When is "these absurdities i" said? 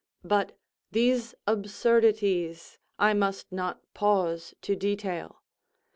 0.89-3.13